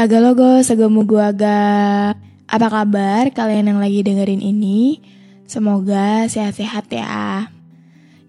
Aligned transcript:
Haga 0.00 0.16
logo, 0.16 0.64
segemu 0.64 1.04
gua 1.04 1.28
ga. 1.28 2.16
Apa 2.48 2.72
kabar 2.72 3.28
kalian 3.36 3.68
yang 3.68 3.84
lagi 3.84 4.00
dengerin 4.00 4.40
ini? 4.40 4.96
Semoga 5.44 6.24
sehat-sehat 6.24 6.88
ya. 6.88 7.52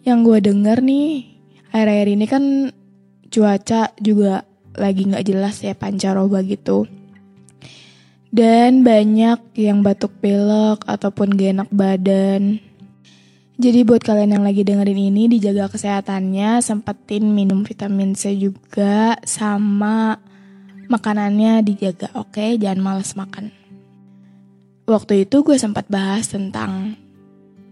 Yang 0.04 0.20
gue 0.20 0.38
denger 0.52 0.84
nih, 0.84 1.32
akhir-akhir 1.72 2.08
ini 2.12 2.26
kan 2.28 2.44
cuaca 3.32 3.96
juga 4.04 4.44
lagi 4.76 5.16
gak 5.16 5.24
jelas 5.24 5.64
ya 5.64 5.72
pancaroba 5.72 6.44
gitu. 6.44 6.92
Dan 8.36 8.84
banyak 8.84 9.40
yang 9.56 9.80
batuk 9.80 10.12
pilek 10.20 10.84
ataupun 10.84 11.40
gak 11.40 11.56
enak 11.56 11.70
badan. 11.72 12.60
Jadi 13.56 13.88
buat 13.88 14.04
kalian 14.04 14.36
yang 14.36 14.44
lagi 14.44 14.68
dengerin 14.68 15.08
ini 15.08 15.32
dijaga 15.32 15.72
kesehatannya, 15.72 16.60
sempetin 16.60 17.32
minum 17.32 17.64
vitamin 17.64 18.12
C 18.12 18.36
juga 18.36 19.16
sama 19.24 20.20
makanannya 20.92 21.64
dijaga, 21.64 22.12
oke? 22.20 22.60
Jangan 22.60 22.82
males 22.84 23.16
makan. 23.16 23.56
Waktu 24.84 25.24
itu 25.24 25.40
gue 25.42 25.56
sempat 25.56 25.88
bahas 25.88 26.28
tentang 26.28 27.00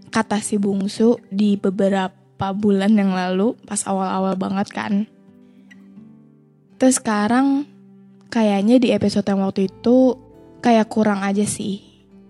kata 0.07 0.39
si 0.39 0.55
bungsu 0.55 1.19
di 1.27 1.59
beberapa 1.59 2.55
bulan 2.55 2.95
yang 2.95 3.11
lalu, 3.11 3.59
pas 3.67 3.83
awal-awal 3.83 4.39
banget 4.39 4.67
kan. 4.71 4.93
Terus 6.79 6.97
sekarang 6.97 7.67
kayaknya 8.31 8.79
di 8.79 8.95
episode 8.95 9.27
yang 9.27 9.43
waktu 9.43 9.67
itu 9.67 10.15
kayak 10.63 10.87
kurang 10.87 11.21
aja 11.21 11.43
sih. 11.43 11.83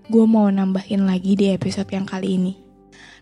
Gue 0.09 0.25
mau 0.25 0.49
nambahin 0.49 1.05
lagi 1.05 1.37
di 1.37 1.53
episode 1.53 1.87
yang 1.93 2.09
kali 2.09 2.41
ini. 2.41 2.53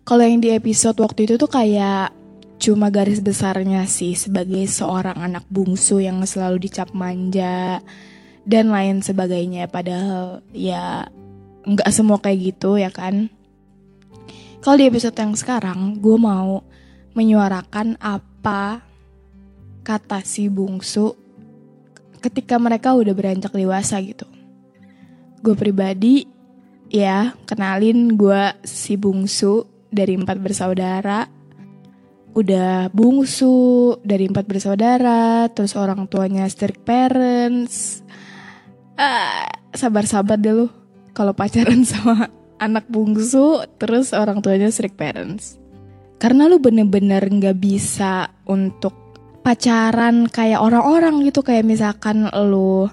Kalau 0.08 0.24
yang 0.24 0.40
di 0.40 0.56
episode 0.56 0.96
waktu 1.04 1.28
itu 1.28 1.36
tuh 1.36 1.52
kayak 1.52 2.16
cuma 2.58 2.90
garis 2.90 3.22
besarnya 3.22 3.86
sih 3.86 4.18
sebagai 4.18 4.66
seorang 4.66 5.18
anak 5.18 5.46
bungsu 5.48 6.02
yang 6.02 6.22
selalu 6.26 6.68
dicap 6.70 6.90
manja 6.92 7.82
dan 8.48 8.74
lain 8.74 9.06
sebagainya. 9.06 9.70
Padahal 9.70 10.42
ya 10.56 11.06
nggak 11.68 11.92
semua 11.94 12.18
kayak 12.18 12.56
gitu 12.56 12.80
ya 12.80 12.90
kan. 12.90 13.30
Kalau 14.64 14.76
di 14.80 14.90
episode 14.90 15.16
yang 15.16 15.38
sekarang, 15.38 16.02
gue 16.02 16.18
mau 16.18 16.66
menyuarakan 17.14 17.96
apa 18.02 18.82
kata 19.86 20.20
si 20.26 20.52
bungsu 20.52 21.16
ketika 22.20 22.58
mereka 22.58 22.98
udah 22.98 23.14
beranjak 23.14 23.54
dewasa 23.54 24.02
gitu. 24.02 24.26
Gue 25.40 25.54
pribadi, 25.54 26.26
ya 26.90 27.38
kenalin 27.46 28.18
gue 28.18 28.58
si 28.66 28.98
bungsu 28.98 29.64
dari 29.94 30.18
empat 30.18 30.38
bersaudara. 30.42 31.37
Udah 32.38 32.94
bungsu 32.94 33.98
dari 34.06 34.30
empat 34.30 34.46
bersaudara, 34.46 35.50
terus 35.50 35.74
orang 35.74 36.06
tuanya 36.06 36.46
strict 36.46 36.86
parents. 36.86 38.06
Ah, 38.94 39.50
sabar-sabar 39.74 40.38
deh 40.38 40.54
lu 40.54 40.70
kalau 41.18 41.34
pacaran 41.34 41.82
sama 41.90 42.30
anak 42.62 42.86
bungsu 42.86 43.66
terus 43.82 44.14
orang 44.14 44.46
tuanya 44.46 44.70
strict 44.70 45.02
parents. 45.02 45.58
Karena 46.22 46.46
lu 46.46 46.62
bener-bener 46.62 47.26
gak 47.26 47.58
bisa 47.58 48.30
untuk 48.46 48.94
pacaran 49.42 50.30
kayak 50.30 50.62
orang-orang 50.62 51.26
gitu 51.26 51.42
kayak 51.42 51.66
misalkan 51.66 52.30
lu 52.30 52.86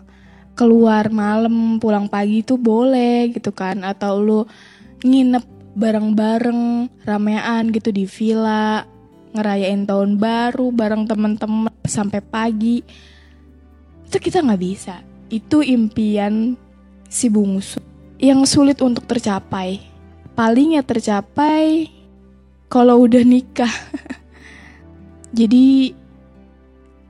keluar 0.56 1.12
malam 1.12 1.82
pulang 1.82 2.08
pagi 2.08 2.40
tuh 2.46 2.56
boleh 2.56 3.28
gitu 3.28 3.52
kan 3.52 3.84
atau 3.84 4.22
lu 4.22 4.40
nginep 5.04 5.44
bareng-bareng 5.74 6.86
ramean 7.02 7.74
gitu 7.74 7.90
di 7.90 8.06
villa 8.06 8.86
ngerayain 9.34 9.82
tahun 9.82 10.16
baru 10.16 10.70
bareng 10.70 11.10
temen-temen 11.10 11.74
sampai 11.82 12.22
pagi 12.22 12.86
itu 14.06 14.16
kita 14.16 14.46
nggak 14.46 14.62
bisa 14.62 15.02
itu 15.28 15.60
impian 15.66 16.54
si 17.10 17.26
bungsu 17.26 17.82
yang 18.18 18.46
sulit 18.46 18.78
untuk 18.80 19.04
tercapai. 19.04 19.82
Paling 20.34 20.78
ya 20.78 20.82
tercapai 20.82 21.90
kalau 22.70 23.06
udah 23.06 23.22
nikah. 23.22 23.70
Jadi 25.38 25.94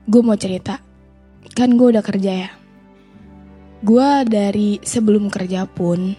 gue 0.05 0.21
mau 0.21 0.37
cerita. 0.37 0.81
Kan 1.55 1.77
gue 1.77 1.87
udah 1.95 2.03
kerja 2.05 2.31
ya. 2.45 2.51
Gue 3.85 4.25
dari 4.25 4.81
sebelum 4.81 5.29
kerja 5.29 5.69
pun, 5.69 6.17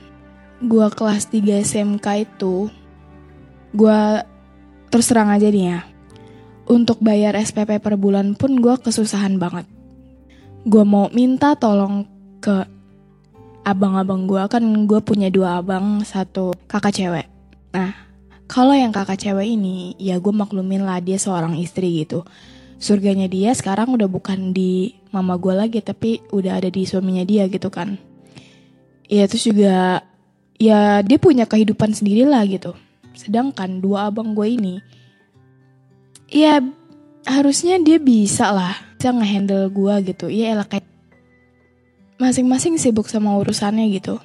gue 0.63 0.87
kelas 0.95 1.35
3 1.35 1.67
SMK 1.67 2.07
itu, 2.23 2.71
gue 3.75 4.01
terus 4.87 5.07
terang 5.11 5.35
aja 5.35 5.51
nih 5.51 5.75
ya. 5.75 5.81
Untuk 6.67 6.99
bayar 6.99 7.39
SPP 7.39 7.79
per 7.79 7.95
bulan 7.95 8.35
pun 8.35 8.59
gue 8.59 8.75
kesusahan 8.83 9.39
banget. 9.39 9.71
Gue 10.67 10.83
mau 10.83 11.07
minta 11.15 11.55
tolong 11.55 12.03
ke 12.43 12.67
abang-abang 13.67 14.31
gue 14.31 14.43
kan 14.47 14.63
gue 14.63 15.01
punya 15.03 15.27
dua 15.31 15.63
abang 15.63 16.03
satu 16.03 16.55
kakak 16.67 16.95
cewek. 16.95 17.27
Nah 17.75 17.95
kalau 18.47 18.75
yang 18.75 18.95
kakak 18.95 19.19
cewek 19.19 19.47
ini 19.59 19.99
ya 19.99 20.23
gue 20.23 20.31
maklumin 20.31 20.87
lah 20.87 21.03
dia 21.03 21.19
seorang 21.19 21.59
istri 21.59 22.07
gitu. 22.07 22.23
Surganya 22.79 23.27
dia 23.27 23.51
sekarang 23.55 23.95
udah 23.95 24.07
bukan 24.07 24.55
di 24.55 24.95
mama 25.11 25.35
gue 25.35 25.55
lagi 25.55 25.83
tapi 25.83 26.23
udah 26.31 26.63
ada 26.63 26.71
di 26.71 26.83
suaminya 26.87 27.27
dia 27.27 27.51
gitu 27.51 27.71
kan. 27.71 27.99
Ya 29.11 29.27
terus 29.31 29.47
juga 29.47 30.03
ya 30.59 31.03
dia 31.03 31.19
punya 31.19 31.47
kehidupan 31.47 31.95
sendiri 31.95 32.27
lah 32.27 32.47
gitu. 32.47 32.75
Sedangkan 33.15 33.83
dua 33.83 34.11
abang 34.11 34.35
gue 34.35 34.47
ini 34.47 34.79
ya 36.31 36.63
harusnya 37.27 37.79
dia 37.83 37.99
bisa 37.99 38.51
lah 38.55 38.75
bisa 38.97 39.13
ngehandle 39.13 39.71
gue 39.71 39.95
gitu 40.15 40.27
ya 40.27 40.57
elah 40.57 40.67
kayak 40.67 40.87
masing-masing 42.17 42.81
sibuk 42.81 43.07
sama 43.09 43.37
urusannya 43.37 43.93
gitu. 43.93 44.17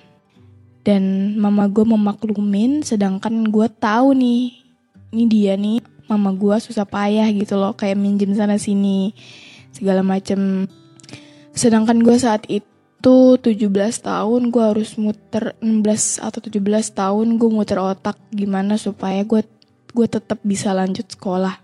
Dan 0.81 1.35
mama 1.37 1.69
gue 1.69 1.85
memaklumin, 1.85 2.81
sedangkan 2.81 3.45
gue 3.53 3.67
tahu 3.77 4.17
nih, 4.17 4.57
ini 5.13 5.23
dia 5.29 5.53
nih, 5.53 5.83
mama 6.09 6.33
gue 6.33 6.57
susah 6.57 6.87
payah 6.89 7.29
gitu 7.29 7.59
loh, 7.59 7.77
kayak 7.77 7.99
minjem 7.99 8.33
sana 8.33 8.57
sini, 8.57 9.13
segala 9.69 10.01
macem. 10.01 10.65
Sedangkan 11.53 12.01
gue 12.01 12.17
saat 12.17 12.49
itu 12.49 13.37
17 13.37 13.69
tahun, 14.01 14.49
gue 14.49 14.63
harus 14.73 14.97
muter 14.97 15.53
16 15.61 16.17
atau 16.17 16.39
17 16.41 16.97
tahun, 16.97 17.27
gue 17.37 17.49
muter 17.53 17.77
otak 17.77 18.17
gimana 18.33 18.73
supaya 18.81 19.21
gue 19.21 19.45
gue 19.91 20.07
tetap 20.09 20.41
bisa 20.41 20.73
lanjut 20.73 21.05
sekolah. 21.05 21.60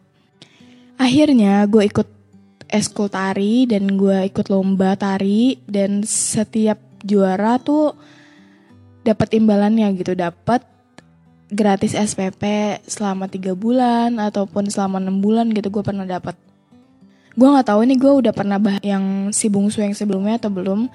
Akhirnya 0.98 1.66
gue 1.70 1.86
ikut 1.86 2.10
eskul 2.68 3.08
tari 3.08 3.70
dan 3.70 3.96
gue 3.96 4.28
ikut 4.28 4.50
lomba 4.52 4.98
tari 5.00 5.62
dan 5.70 6.04
setiap 6.04 6.82
juara 7.06 7.62
tuh 7.62 7.94
dapat 9.06 9.38
imbalannya 9.38 9.94
gitu. 9.96 10.18
Dapat 10.18 10.66
gratis 11.48 11.96
SPP 11.96 12.44
selama 12.84 13.32
tiga 13.32 13.56
bulan 13.56 14.20
ataupun 14.20 14.68
selama 14.68 15.00
enam 15.00 15.24
bulan 15.24 15.48
gitu 15.56 15.72
gue 15.72 15.80
pernah 15.80 16.04
dapat 16.04 16.36
gue 17.38 17.48
nggak 17.48 17.70
tahu 17.70 17.86
ini 17.86 17.96
gue 17.96 18.14
udah 18.26 18.34
pernah 18.34 18.58
bah 18.58 18.82
yang 18.82 19.30
si 19.30 19.48
bungsu 19.48 19.86
yang 19.86 19.94
sebelumnya 19.94 20.42
atau 20.42 20.50
belum. 20.50 20.90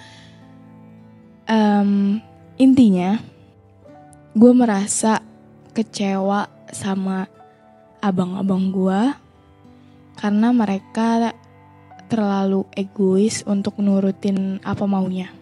Um, 1.47 2.19
intinya 2.59 3.23
gue 4.35 4.53
merasa 4.53 5.23
kecewa 5.71 6.51
sama 6.75 7.31
abang-abang 8.03 8.75
gue 8.75 9.01
karena 10.23 10.55
mereka 10.55 11.35
terlalu 12.07 12.63
egois 12.79 13.43
untuk 13.43 13.83
nurutin 13.83 14.63
apa 14.63 14.87
maunya. 14.87 15.42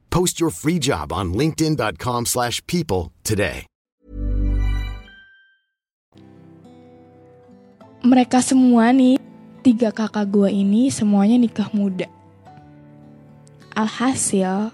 Post 0.11 0.43
your 0.43 0.51
free 0.51 0.75
job 0.75 1.15
on 1.15 1.31
linkedin.com/people 1.31 2.27
slash 2.27 2.59
people 2.67 3.15
today. 3.23 3.63
Mereka 8.01 8.43
semua 8.43 8.91
nih, 8.91 9.21
tiga 9.63 9.93
kakak 9.95 10.27
gue 10.27 10.49
ini 10.51 10.91
semuanya 10.91 11.37
nikah 11.39 11.71
muda. 11.71 12.09
Alhasil, 13.71 14.73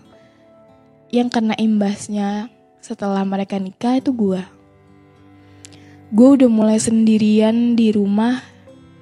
yang 1.12 1.28
kena 1.28 1.54
imbasnya 1.60 2.50
setelah 2.82 3.22
mereka 3.28 3.60
nikah 3.60 4.00
itu 4.00 4.16
gue. 4.16 4.42
Gue 6.16 6.30
udah 6.40 6.48
mulai 6.48 6.80
sendirian 6.80 7.76
di 7.76 7.92
rumah 7.92 8.40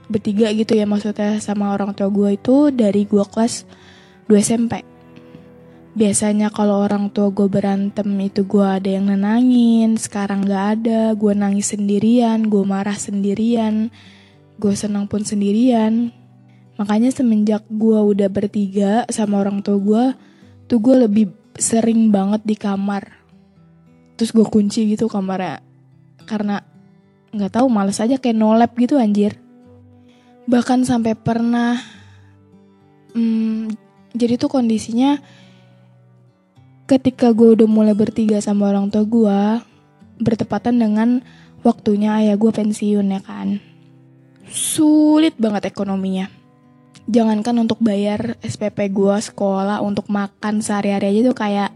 bertiga 0.09 0.49
gitu 0.53 0.73
ya 0.73 0.89
maksudnya 0.89 1.37
sama 1.37 1.73
orang 1.73 1.93
tua 1.93 2.09
gue 2.09 2.37
itu 2.37 2.73
dari 2.73 3.05
gue 3.05 3.23
kelas 3.23 3.65
2 4.25 4.41
SMP. 4.41 4.94
Biasanya 5.95 6.51
kalau 6.51 6.83
orang 6.83 7.07
tua 7.07 7.31
gue 7.31 7.47
berantem 7.47 8.03
itu 8.19 8.43
gue 8.43 8.67
ada 8.67 8.83
yang 8.91 9.07
nenangin, 9.07 9.95
sekarang 9.95 10.43
gak 10.43 10.83
ada, 10.83 11.15
gue 11.15 11.31
nangis 11.31 11.71
sendirian, 11.71 12.51
gue 12.51 12.67
marah 12.67 12.99
sendirian, 12.99 13.87
gue 14.59 14.73
senang 14.75 15.07
pun 15.07 15.23
sendirian. 15.23 16.11
Makanya 16.75 17.15
semenjak 17.15 17.63
gue 17.71 17.95
udah 17.95 18.27
bertiga 18.27 19.07
sama 19.07 19.39
orang 19.39 19.63
tua 19.63 19.79
gue, 19.79 20.05
tuh 20.67 20.83
gue 20.83 21.07
lebih 21.07 21.31
sering 21.55 22.11
banget 22.11 22.43
di 22.43 22.59
kamar. 22.59 23.15
Terus 24.19 24.35
gue 24.35 24.43
kunci 24.51 24.91
gitu 24.91 25.07
kamarnya, 25.07 25.63
karena 26.27 26.59
nggak 27.31 27.55
tahu 27.55 27.71
males 27.71 28.03
aja 28.03 28.19
kayak 28.19 28.35
nolep 28.35 28.75
gitu 28.75 28.99
anjir. 28.99 29.39
Bahkan 30.43 30.83
sampai 30.83 31.15
pernah, 31.15 31.79
hmm, 33.15 33.71
jadi 34.11 34.35
tuh 34.35 34.51
kondisinya 34.51 35.23
ketika 36.85 37.33
gue 37.33 37.57
udah 37.57 37.65
mulai 37.65 37.97
bertiga 37.97 38.37
sama 38.37 38.69
orang 38.69 38.93
tua 38.93 39.03
gue 39.05 39.41
bertepatan 40.21 40.77
dengan 40.77 41.25
waktunya 41.65 42.21
ayah 42.21 42.37
gue 42.37 42.51
pensiun 42.53 43.09
ya 43.09 43.21
kan? 43.25 43.57
Sulit 44.45 45.33
banget 45.41 45.73
ekonominya. 45.73 46.29
Jangankan 47.09 47.65
untuk 47.65 47.81
bayar 47.81 48.37
SPP 48.45 48.93
gue 48.93 49.15
sekolah 49.17 49.81
untuk 49.81 50.09
makan 50.13 50.61
sehari-hari 50.61 51.17
aja 51.17 51.33
tuh 51.33 51.37
kayak 51.37 51.71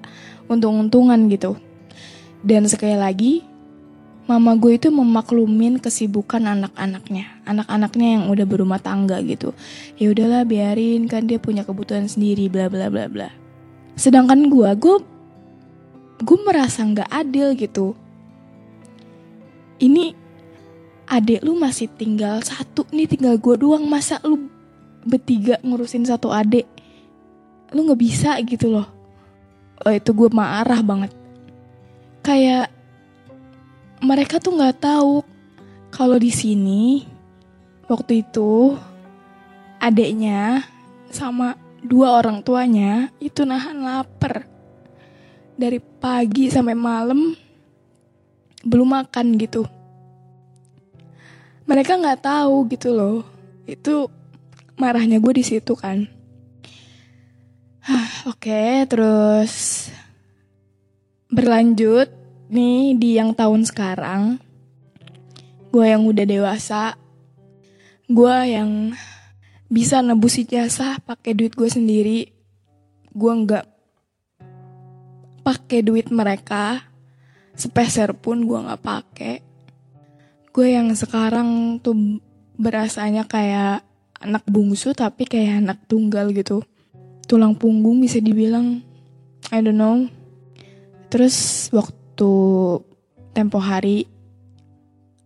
untung-untungan 0.45 1.25
gitu. 1.33 1.57
Dan 2.45 2.69
sekali 2.69 2.97
lagi 2.97 3.33
mama 4.29 4.53
gue 4.61 4.77
itu 4.77 4.93
memaklumin 4.93 5.81
kesibukan 5.81 6.45
anak-anaknya. 6.45 7.45
Anak-anaknya 7.49 8.07
yang 8.13 8.23
udah 8.29 8.45
berumah 8.45 8.77
tangga 8.77 9.17
gitu. 9.25 9.57
Ya 9.97 10.13
udahlah 10.13 10.45
biarin 10.45 11.09
kan 11.09 11.25
dia 11.25 11.41
punya 11.41 11.65
kebutuhan 11.65 12.05
sendiri 12.05 12.45
bla 12.45 12.69
bla 12.69 12.93
bla 12.93 13.09
bla 13.09 13.48
sedangkan 13.99 14.47
gue 14.47 14.69
gue 14.79 14.95
gue 16.23 16.37
merasa 16.47 16.87
nggak 16.87 17.11
adil 17.11 17.51
gitu. 17.59 17.87
Ini 19.79 20.15
adik 21.11 21.43
lu 21.43 21.59
masih 21.59 21.91
tinggal 21.91 22.39
satu 22.39 22.87
nih 22.95 23.11
tinggal 23.11 23.35
gue 23.35 23.59
doang. 23.59 23.83
Masa 23.83 24.23
lu 24.23 24.47
bertiga 25.03 25.59
ngurusin 25.59 26.07
satu 26.07 26.31
adik? 26.31 26.63
Lu 27.75 27.83
nggak 27.83 27.99
bisa 27.99 28.39
gitu 28.47 28.71
loh. 28.71 28.87
Oh 29.83 29.91
itu 29.91 30.11
gue 30.15 30.31
marah 30.31 30.79
banget. 30.79 31.11
Kayak 32.23 32.71
mereka 33.99 34.39
tuh 34.39 34.55
nggak 34.55 34.79
tahu 34.79 35.23
kalau 35.91 36.15
di 36.15 36.31
sini 36.31 37.03
waktu 37.87 38.23
itu 38.23 38.75
adiknya 39.79 40.63
sama 41.11 41.55
dua 41.83 42.19
orang 42.19 42.43
tuanya 42.43 43.11
itu 43.19 43.43
nahan 43.47 43.83
lapar. 43.83 44.47
Dari 45.59 45.79
pagi 45.79 46.47
sampai 46.47 46.75
malam 46.75 47.35
belum 48.63 48.87
makan 48.87 49.35
gitu. 49.39 49.67
Mereka 51.67 51.99
nggak 51.99 52.23
tahu 52.23 52.67
gitu 52.71 52.95
loh. 52.95 53.27
Itu 53.67 54.07
marahnya 54.79 55.19
gue 55.19 55.33
di 55.35 55.43
situ 55.43 55.75
kan. 55.75 56.07
Oke 58.27 58.85
terus 58.87 59.87
berlanjut 61.29 62.09
nih 62.49 62.97
di 62.97 63.19
yang 63.19 63.35
tahun 63.35 63.67
sekarang. 63.67 64.41
Gue 65.69 65.85
yang 65.93 66.07
udah 66.09 66.25
dewasa. 66.25 66.97
Gue 68.09 68.35
yang 68.49 68.97
bisa 69.69 70.01
nebus 70.01 70.41
ijazah 70.41 70.97
pakai 71.05 71.37
duit 71.37 71.53
gue 71.53 71.69
sendiri. 71.69 72.33
Gue 73.13 73.33
nggak 73.45 73.65
pakai 75.45 75.79
duit 75.85 76.09
mereka. 76.09 76.81
Sepeser 77.53 78.17
pun 78.17 78.49
gue 78.49 78.57
nggak 78.65 78.81
pakai. 78.81 79.35
Gue 80.49 80.73
yang 80.73 80.89
sekarang 80.97 81.77
tuh 81.85 82.17
berasanya 82.57 83.29
kayak 83.29 83.85
anak 84.19 84.43
bungsu 84.49 84.97
tapi 84.97 85.29
kayak 85.29 85.61
anak 85.61 85.79
tunggal 85.85 86.33
gitu. 86.33 86.65
Tulang 87.29 87.53
punggung 87.53 88.01
bisa 88.01 88.17
dibilang 88.17 88.81
I 89.53 89.61
don't 89.61 89.77
know. 89.77 90.09
Terus 91.13 91.69
waktu 91.69 92.31
tempo 93.37 93.61
hari 93.61 94.09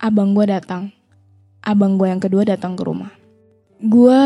abang 0.04 0.36
gue 0.36 0.52
datang. 0.52 0.92
Abang 1.64 1.96
gue 1.96 2.12
yang 2.12 2.20
kedua 2.20 2.44
datang 2.44 2.76
ke 2.76 2.84
rumah 2.84 3.23
gue 3.84 4.24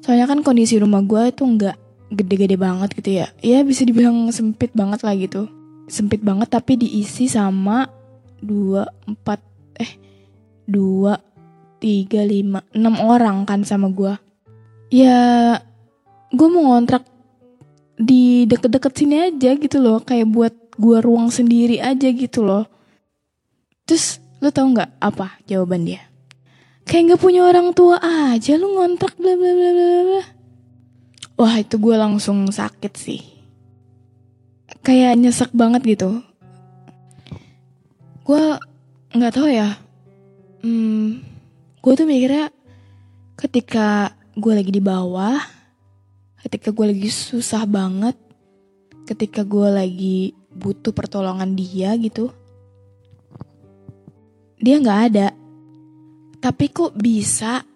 soalnya 0.00 0.24
kan 0.24 0.40
kondisi 0.40 0.80
rumah 0.80 1.04
gue 1.04 1.28
itu 1.28 1.44
nggak 1.44 1.76
gede-gede 2.08 2.56
banget 2.56 2.90
gitu 2.96 3.10
ya. 3.20 3.26
Ya 3.44 3.60
bisa 3.60 3.84
dibilang 3.84 4.32
sempit 4.32 4.72
banget 4.72 5.04
lah 5.04 5.12
gitu. 5.12 5.52
Sempit 5.88 6.24
banget 6.24 6.48
tapi 6.48 6.80
diisi 6.80 7.28
sama 7.28 7.84
dua 8.40 8.88
empat 9.04 9.44
eh 9.76 9.92
dua 10.64 11.20
tiga 11.76 12.24
lima 12.24 12.64
enam 12.72 12.96
orang 13.04 13.44
kan 13.44 13.62
sama 13.62 13.92
gue 13.92 14.14
ya 14.88 15.54
gue 16.32 16.48
mau 16.48 16.74
ngontrak 16.74 17.04
di 17.98 18.46
deket-deket 18.48 18.92
sini 18.96 19.16
aja 19.28 19.52
gitu 19.60 19.76
loh. 19.76 20.00
Kayak 20.00 20.28
buat 20.32 20.54
gue 20.80 20.98
ruang 21.04 21.28
sendiri 21.28 21.84
aja 21.84 22.08
gitu 22.08 22.40
loh. 22.40 22.64
Terus 23.84 24.24
lo 24.40 24.48
tau 24.48 24.64
nggak 24.72 25.02
apa 25.02 25.36
jawaban 25.44 25.84
dia 25.84 26.07
kayak 26.88 27.02
nggak 27.12 27.20
punya 27.20 27.44
orang 27.44 27.76
tua 27.76 28.00
aja 28.00 28.56
lu 28.56 28.72
ngontrak 28.72 29.12
bla 29.20 29.36
bla 29.36 29.52
bla 29.52 29.70
bla 29.76 30.00
bla. 30.08 30.22
Wah 31.38 31.54
itu 31.60 31.76
gue 31.76 31.94
langsung 31.94 32.48
sakit 32.48 32.92
sih. 32.96 33.20
Kayak 34.80 35.20
nyesek 35.20 35.52
banget 35.52 35.84
gitu. 35.84 36.24
Gue 38.24 38.56
nggak 39.12 39.34
tahu 39.36 39.52
ya. 39.52 39.76
Hmm, 40.64 41.20
gue 41.84 41.92
tuh 41.92 42.08
mikirnya 42.08 42.50
ketika 43.38 44.16
gue 44.34 44.50
lagi 44.50 44.74
di 44.74 44.82
bawah 44.82 45.38
ketika 46.42 46.74
gue 46.74 46.90
lagi 46.90 47.10
susah 47.10 47.62
banget 47.66 48.18
ketika 49.06 49.46
gue 49.46 49.68
lagi 49.70 50.34
butuh 50.50 50.90
pertolongan 50.90 51.54
dia 51.54 51.94
gitu 51.98 52.34
dia 54.58 54.82
nggak 54.82 55.00
ada 55.10 55.37
Tapi 56.38 56.70
kok 56.70 56.94
bisa 56.94 57.66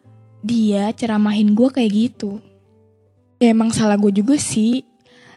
dia 0.43 0.91
ceramahin 0.95 1.55
gue 1.55 1.69
kayak 1.71 1.93
gitu? 1.93 2.39
Ya 3.43 3.51
emang 3.51 3.75
salah 3.75 3.99
gue 3.99 4.15
juga 4.15 4.39
sih. 4.39 4.87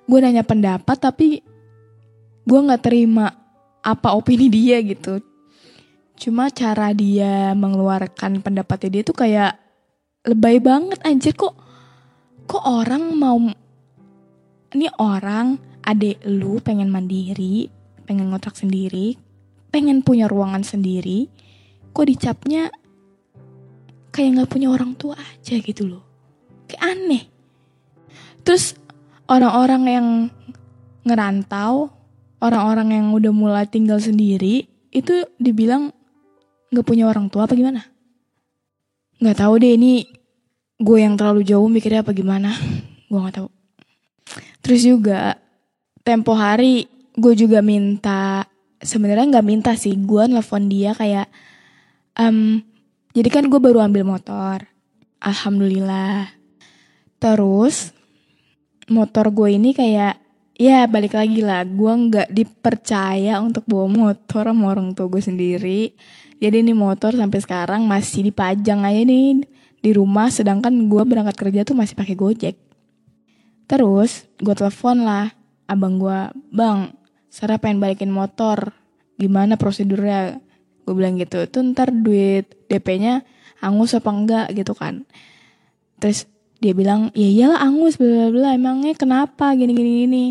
Gue 0.05 0.21
nanya 0.21 0.45
pendapat 0.45 0.97
tapi 1.01 1.41
gue 2.45 2.59
gak 2.69 2.85
terima 2.85 3.33
apa 3.81 4.13
opini 4.13 4.49
dia 4.49 4.77
gitu. 4.85 5.21
Cuma 6.15 6.53
cara 6.53 6.93
dia 6.93 7.51
mengeluarkan 7.57 8.39
pendapatnya 8.45 8.89
dia 8.89 9.03
tuh 9.03 9.17
kayak 9.17 9.53
lebay 10.25 10.61
banget 10.61 11.01
anjir 11.05 11.33
kok. 11.33 11.57
Kok 12.45 12.63
orang 12.65 13.03
mau 13.17 13.37
ini 14.75 14.87
orang 15.01 15.57
adik 15.85 16.21
lu 16.25 16.61
pengen 16.61 16.89
mandiri, 16.93 17.69
pengen 18.05 18.29
ngontrak 18.29 18.57
sendiri, 18.57 19.17
pengen 19.69 20.01
punya 20.05 20.29
ruangan 20.29 20.61
sendiri, 20.61 21.29
kok 21.93 22.05
dicapnya 22.05 22.69
kayak 24.15 24.39
nggak 24.39 24.51
punya 24.51 24.71
orang 24.71 24.95
tua 24.95 25.19
aja 25.19 25.59
gitu 25.59 25.83
loh. 25.83 26.03
Kayak 26.71 26.83
aneh. 26.87 27.23
Terus 28.47 28.79
orang-orang 29.27 29.83
yang 29.91 30.07
ngerantau, 31.03 31.91
orang-orang 32.39 32.95
yang 32.95 33.07
udah 33.11 33.35
mulai 33.35 33.67
tinggal 33.67 33.99
sendiri, 33.99 34.71
itu 34.95 35.27
dibilang 35.35 35.91
nggak 36.71 36.87
punya 36.87 37.11
orang 37.11 37.27
tua 37.27 37.43
apa 37.43 37.59
gimana? 37.59 37.83
Nggak 39.19 39.37
tahu 39.43 39.53
deh 39.59 39.75
ini 39.75 40.07
gue 40.79 40.97
yang 41.03 41.19
terlalu 41.19 41.43
jauh 41.43 41.67
mikirnya 41.67 42.07
apa 42.07 42.15
gimana. 42.15 42.55
Gue 43.11 43.21
nggak 43.21 43.37
tahu. 43.37 43.49
Terus 44.65 44.81
juga 44.81 45.37
tempo 46.01 46.33
hari 46.33 46.89
gue 47.13 47.33
juga 47.37 47.61
minta 47.61 48.49
sebenarnya 48.81 49.37
nggak 49.37 49.47
minta 49.47 49.71
sih 49.77 49.93
gue 49.93 50.25
nelfon 50.25 50.67
dia 50.67 50.97
kayak 50.97 51.29
um, 52.17 52.65
jadi 53.15 53.29
kan 53.31 53.47
gue 53.47 53.59
baru 53.63 53.79
ambil 53.79 54.03
motor. 54.03 54.67
Alhamdulillah. 55.23 56.35
Terus 57.15 57.95
motor 58.91 59.31
gue 59.31 59.55
ini 59.55 59.71
kayak 59.71 60.19
ya 60.55 60.83
balik 60.87 61.15
lagi 61.15 61.39
lah 61.39 61.63
gue 61.63 61.93
nggak 62.11 62.29
dipercaya 62.31 63.39
untuk 63.39 63.63
bawa 63.65 63.87
motor 63.87 64.51
sama 64.51 64.75
orang 64.75 64.91
tua 64.91 65.07
gue 65.07 65.23
sendiri. 65.23 65.95
Jadi 66.43 66.59
ini 66.59 66.75
motor 66.75 67.15
sampai 67.15 67.39
sekarang 67.39 67.87
masih 67.87 68.27
dipajang 68.27 68.83
aja 68.83 69.01
nih 69.07 69.47
di 69.79 69.91
rumah 69.95 70.27
sedangkan 70.27 70.91
gue 70.91 71.03
berangkat 71.07 71.39
kerja 71.39 71.63
tuh 71.63 71.79
masih 71.79 71.95
pakai 71.95 72.19
gojek. 72.19 72.55
Terus 73.65 74.27
gue 74.43 74.51
telepon 74.51 75.07
lah 75.07 75.31
abang 75.65 75.97
gue, 75.97 76.19
bang, 76.53 76.93
Sarah 77.31 77.57
pengen 77.57 77.81
balikin 77.81 78.13
motor, 78.13 78.75
gimana 79.17 79.57
prosedurnya? 79.57 80.44
Gue 80.85 80.93
bilang 80.93 81.17
gitu, 81.17 81.41
itu 81.41 81.57
ntar 81.73 81.89
duit 81.89 82.45
DP-nya 82.69 83.25
angus 83.59 83.97
apa 83.97 84.09
enggak 84.13 84.47
gitu 84.53 84.77
kan. 84.77 85.03
Terus 85.97 86.29
dia 86.61 86.77
bilang, 86.77 87.09
ya 87.17 87.25
iyalah 87.25 87.59
angus, 87.65 87.97
bla 87.97 88.07
bla 88.07 88.27
bla, 88.31 88.49
emangnya 88.53 88.93
kenapa 88.93 89.51
gini 89.57 89.73
gini 89.73 89.91
gini. 90.05 90.25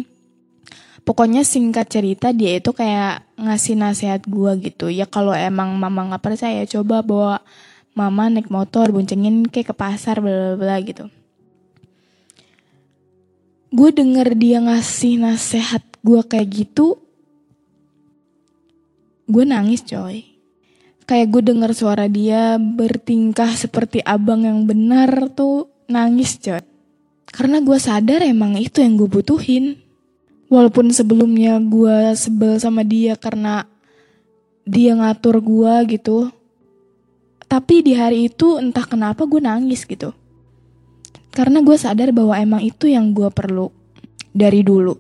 Pokoknya 1.05 1.45
singkat 1.45 1.91
cerita 1.93 2.33
dia 2.33 2.57
itu 2.57 2.73
kayak 2.73 3.27
ngasih 3.37 3.77
nasihat 3.77 4.23
gue 4.25 4.53
gitu. 4.65 4.89
Ya 4.89 5.05
kalau 5.05 5.37
emang 5.37 5.77
mama 5.77 6.15
nggak 6.15 6.23
percaya, 6.23 6.65
coba 6.65 7.05
bawa 7.05 7.37
mama 7.93 8.31
naik 8.33 8.49
motor, 8.49 8.89
boncengin 8.89 9.45
kayak 9.51 9.71
ke 9.71 9.75
pasar, 9.77 10.23
bla 10.23 10.55
bla 10.55 10.57
bla 10.57 10.77
gitu 10.81 11.11
gue 13.75 13.91
denger 13.91 14.39
dia 14.39 14.63
ngasih 14.63 15.19
nasihat 15.19 15.83
gue 16.07 16.23
kayak 16.23 16.49
gitu, 16.63 16.95
gue 19.27 19.43
nangis 19.43 19.83
coy. 19.83 20.34
Kayak 21.05 21.37
gue 21.37 21.43
denger 21.53 21.71
suara 21.77 22.09
dia 22.09 22.57
bertingkah 22.57 23.53
seperti 23.53 24.01
abang 24.01 24.49
yang 24.49 24.65
benar 24.65 25.29
tuh 25.37 25.69
nangis 25.85 26.41
coy. 26.41 26.65
Karena 27.29 27.61
gue 27.61 27.77
sadar 27.77 28.25
emang 28.25 28.57
itu 28.57 28.81
yang 28.81 28.97
gue 28.97 29.09
butuhin. 29.11 29.77
Walaupun 30.49 30.89
sebelumnya 30.95 31.61
gue 31.61 32.17
sebel 32.17 32.57
sama 32.57 32.87
dia 32.87 33.21
karena 33.21 33.69
dia 34.65 34.97
ngatur 34.97 35.45
gue 35.45 35.99
gitu. 35.99 36.33
Tapi 37.45 37.85
di 37.85 37.93
hari 37.93 38.33
itu 38.33 38.57
entah 38.57 38.89
kenapa 38.89 39.29
gue 39.29 39.45
nangis 39.45 39.85
gitu. 39.85 40.17
Karena 41.35 41.61
gue 41.61 41.77
sadar 41.77 42.15
bahwa 42.17 42.39
emang 42.39 42.63
itu 42.65 42.89
yang 42.89 43.13
gue 43.13 43.29
perlu 43.29 43.69
dari 44.33 44.65
dulu. 44.65 44.97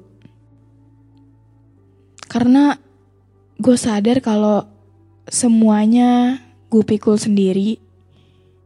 Karena 2.28 2.74
gue 3.56 3.76
sadar 3.78 4.18
kalau 4.18 4.73
semuanya 5.28 6.40
gue 6.68 6.82
pikul 6.84 7.16
sendiri. 7.16 7.80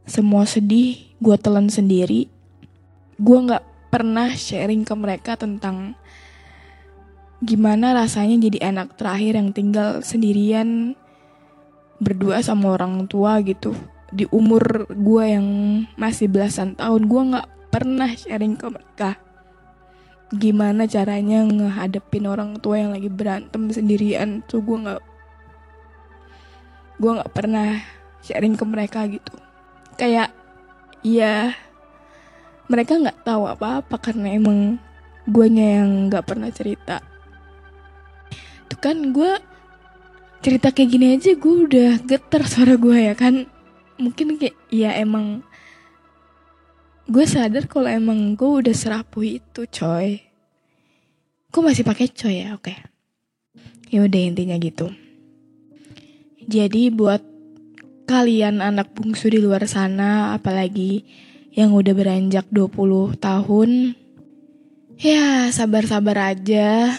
Semua 0.08 0.48
sedih 0.48 0.96
gue 1.20 1.36
telan 1.36 1.68
sendiri. 1.68 2.30
Gue 3.18 3.38
gak 3.44 3.64
pernah 3.88 4.32
sharing 4.32 4.84
ke 4.84 4.94
mereka 4.94 5.34
tentang 5.36 5.96
gimana 7.38 7.94
rasanya 7.94 8.50
jadi 8.50 8.74
anak 8.74 8.98
terakhir 8.98 9.38
yang 9.38 9.54
tinggal 9.54 10.02
sendirian 10.02 10.98
berdua 12.02 12.42
sama 12.42 12.74
orang 12.74 13.06
tua 13.06 13.38
gitu 13.46 13.74
di 14.10 14.26
umur 14.34 14.90
gue 14.90 15.24
yang 15.24 15.46
masih 15.94 16.26
belasan 16.26 16.74
tahun 16.74 17.06
gue 17.06 17.22
nggak 17.34 17.48
pernah 17.70 18.10
sharing 18.10 18.58
ke 18.58 18.66
mereka 18.66 19.10
gimana 20.34 20.84
caranya 20.90 21.46
ngehadepin 21.46 22.26
orang 22.26 22.58
tua 22.58 22.82
yang 22.82 22.90
lagi 22.92 23.08
berantem 23.08 23.70
sendirian 23.70 24.42
tuh 24.44 24.60
gue 24.60 24.76
nggak 24.76 25.00
gue 26.98 27.10
nggak 27.14 27.32
pernah 27.32 27.78
sharing 28.26 28.58
ke 28.58 28.64
mereka 28.66 29.06
gitu. 29.06 29.34
Kayak 29.94 30.34
ya 31.06 31.54
mereka 32.66 32.98
nggak 32.98 33.22
tahu 33.24 33.48
apa-apa 33.48 33.96
karena 34.02 34.34
emang 34.34 34.76
gue 35.24 35.46
yang 35.48 36.10
nggak 36.10 36.26
pernah 36.26 36.50
cerita. 36.50 37.00
Tuh 38.68 38.78
kan 38.82 38.98
gue 39.14 39.32
cerita 40.42 40.74
kayak 40.74 40.90
gini 40.90 41.06
aja 41.16 41.32
gue 41.34 41.54
udah 41.64 41.90
getar 42.04 42.42
suara 42.44 42.74
gue 42.74 42.98
ya 42.98 43.14
kan. 43.14 43.46
Mungkin 43.98 44.38
kayak 44.38 44.54
ya 44.70 44.94
emang 44.98 45.42
gue 47.08 47.24
sadar 47.24 47.64
kalau 47.70 47.88
emang 47.88 48.36
gue 48.36 48.66
udah 48.66 48.74
serapuh 48.74 49.40
itu 49.40 49.64
coy. 49.70 50.20
Gue 51.48 51.62
masih 51.64 51.86
pakai 51.86 52.12
coy 52.12 52.44
ya 52.44 52.58
oke. 52.58 52.68
Okay. 52.68 52.76
ya 53.88 54.04
udah 54.04 54.20
intinya 54.20 54.52
gitu 54.60 54.92
jadi 56.48 56.88
buat 56.88 57.20
kalian 58.08 58.64
anak 58.64 58.96
bungsu 58.96 59.28
di 59.28 59.36
luar 59.36 59.68
sana 59.68 60.32
apalagi 60.32 61.04
yang 61.52 61.76
udah 61.76 61.92
beranjak 61.92 62.48
20 62.48 63.20
tahun 63.20 63.92
ya 64.96 65.52
sabar-sabar 65.52 66.32
aja. 66.32 66.96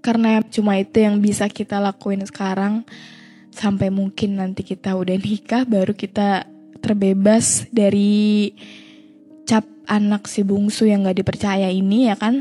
Karena 0.00 0.40
cuma 0.48 0.80
itu 0.80 0.96
yang 1.04 1.20
bisa 1.20 1.44
kita 1.52 1.76
lakuin 1.76 2.24
sekarang. 2.24 2.88
Sampai 3.52 3.92
mungkin 3.92 4.40
nanti 4.40 4.64
kita 4.64 4.96
udah 4.96 5.20
nikah 5.20 5.68
baru 5.68 5.92
kita 5.92 6.48
terbebas 6.80 7.68
dari 7.68 8.56
cap 9.44 9.68
anak 9.84 10.24
si 10.24 10.40
bungsu 10.40 10.88
yang 10.88 11.04
gak 11.04 11.20
dipercaya 11.20 11.68
ini 11.68 12.08
ya 12.08 12.16
kan? 12.16 12.40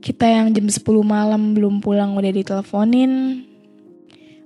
Kita 0.00 0.24
yang 0.24 0.56
jam 0.56 0.72
10 0.72 0.80
malam 1.04 1.52
belum 1.52 1.84
pulang 1.84 2.16
udah 2.16 2.32
diteleponin 2.32 3.44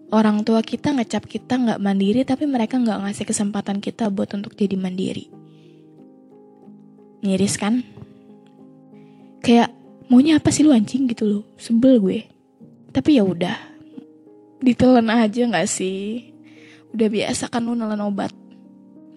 orang 0.08 0.40
tua 0.44 0.64
kita 0.64 0.96
ngecap 0.96 1.28
kita 1.28 1.60
nggak 1.60 1.80
mandiri 1.80 2.24
tapi 2.24 2.48
mereka 2.48 2.80
nggak 2.80 3.04
ngasih 3.04 3.24
kesempatan 3.28 3.78
kita 3.80 4.08
buat 4.08 4.32
untuk 4.32 4.56
jadi 4.56 4.76
mandiri. 4.76 5.28
Miris 7.20 7.58
kan? 7.58 7.82
Kayak 9.42 9.74
maunya 10.06 10.38
apa 10.38 10.48
sih 10.54 10.62
lu 10.62 10.70
anjing? 10.70 11.10
gitu 11.10 11.24
loh. 11.26 11.44
Sebel 11.58 11.98
gue. 11.98 12.18
Tapi 12.94 13.18
ya 13.18 13.26
udah. 13.26 13.58
Ditelan 14.62 15.10
aja 15.10 15.42
nggak 15.44 15.68
sih? 15.68 16.30
Udah 16.94 17.08
biasa 17.10 17.50
kan 17.52 17.66
lu 17.66 17.74
nelan 17.74 18.00
obat. 18.02 18.32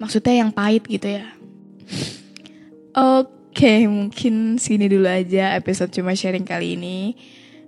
Maksudnya 0.02 0.42
yang 0.42 0.52
pahit 0.52 0.86
gitu 0.90 1.08
ya. 1.08 1.26
Oke, 2.92 3.86
mungkin 3.88 4.58
sini 4.58 4.90
dulu 4.90 5.08
aja 5.08 5.56
episode 5.56 5.94
cuma 5.94 6.18
sharing 6.18 6.44
kali 6.44 6.76
ini. 6.76 7.16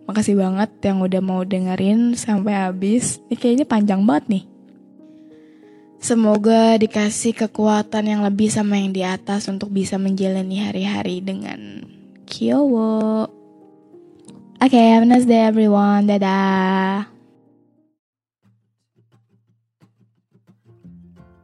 Makasih 0.04 0.36
banget 0.36 0.72
yang 0.84 1.00
udah 1.00 1.22
mau 1.24 1.42
dengerin 1.48 2.20
sampai 2.20 2.68
habis. 2.68 3.24
Ini 3.32 3.36
kayaknya 3.40 3.66
panjang 3.68 4.04
banget 4.04 4.26
nih. 4.28 4.44
Semoga 6.04 6.76
dikasih 6.76 7.32
kekuatan 7.32 8.12
yang 8.12 8.22
lebih 8.28 8.52
sama 8.52 8.76
yang 8.76 8.92
di 8.92 9.08
atas 9.08 9.48
untuk 9.48 9.72
bisa 9.72 9.96
menjalani 9.96 10.60
hari-hari 10.60 11.24
dengan 11.24 11.88
Kyowo. 12.28 13.32
Oke, 14.60 14.76
okay, 14.76 15.00
have 15.00 15.04
a 15.04 15.08
nice 15.08 15.24
day 15.24 15.48
everyone. 15.48 16.12
Dadah. 16.12 17.14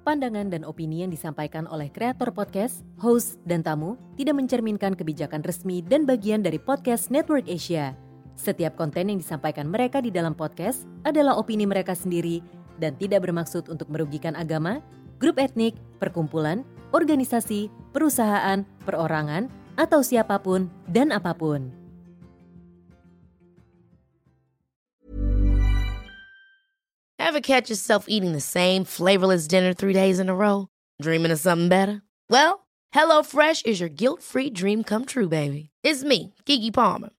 pandangan 0.10 0.50
dan 0.50 0.66
opini 0.66 1.06
yang 1.06 1.14
disampaikan 1.14 1.70
oleh 1.70 1.94
kreator 1.94 2.34
podcast, 2.34 2.82
host, 2.98 3.38
dan 3.46 3.62
tamu 3.62 3.94
tidak 4.18 4.42
mencerminkan 4.42 4.98
kebijakan 4.98 5.46
resmi 5.46 5.86
dan 5.86 6.10
bagian 6.10 6.42
dari 6.42 6.58
podcast 6.58 7.14
Network 7.14 7.46
Asia. 7.46 8.09
Setiap 8.40 8.80
konten 8.80 9.12
yang 9.12 9.20
disampaikan 9.20 9.68
mereka 9.68 10.00
di 10.00 10.16
dalam 10.16 10.32
podcast 10.32 10.88
adalah 11.04 11.36
opini 11.36 11.68
mereka 11.68 11.92
sendiri 11.92 12.40
dan 12.80 12.96
tidak 12.96 13.28
bermaksud 13.28 13.68
untuk 13.68 13.92
merugikan 13.92 14.32
agama, 14.32 14.80
grup 15.20 15.36
etnik, 15.44 15.76
perkumpulan, 16.00 16.64
organisasi, 16.96 17.68
perusahaan, 17.92 18.64
perorangan, 18.88 19.52
atau 19.76 20.00
siapa 20.00 20.40
pun 20.40 20.72
dan 20.88 21.12
apa 21.12 21.36
pun. 21.36 21.68
Ever 27.20 27.44
catch 27.44 27.68
yourself 27.68 28.08
eating 28.08 28.32
the 28.32 28.42
same 28.42 28.88
flavorless 28.88 29.52
dinner 29.52 29.76
three 29.76 29.94
days 29.94 30.18
in 30.18 30.32
a 30.32 30.34
row? 30.34 30.72
Dreaming 31.04 31.36
of 31.36 31.44
something 31.44 31.68
better? 31.68 32.02
Well, 32.32 32.66
HelloFresh 32.96 33.68
is 33.68 33.84
your 33.84 33.92
guilt-free 33.92 34.56
dream 34.56 34.88
come 34.88 35.04
true, 35.04 35.28
baby. 35.28 35.70
It's 35.84 36.02
me, 36.08 36.34
Kiki 36.48 36.72
Palmer. 36.72 37.19